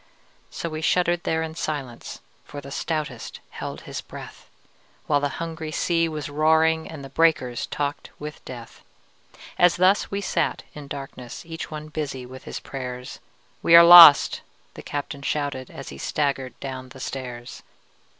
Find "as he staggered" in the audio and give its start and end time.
15.69-16.59